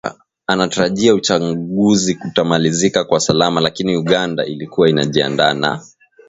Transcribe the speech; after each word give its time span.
anatarajia 0.47 1.13
uchaguzi 1.13 2.17
utamalizika 2.29 3.03
kwa 3.03 3.19
salama 3.19 3.61
lakini 3.61 3.97
Uganda 3.97 4.45
ilikuwa 4.45 4.89
inajiandaa 4.89 5.53
na 5.53 5.81